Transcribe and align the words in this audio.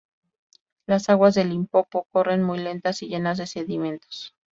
Las 0.87 1.09
aguas 1.09 1.35
del 1.35 1.49
Limpopo 1.49 2.07
corren 2.11 2.41
muy 2.41 2.57
lentas 2.57 3.03
y 3.03 3.07
llenas 3.09 3.37
de 3.37 3.45
sedimentos. 3.45 4.33